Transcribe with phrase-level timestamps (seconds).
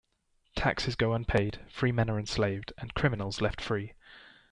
[0.55, 3.93] Taxes go unpaid, free men are enslaved, and criminals left free.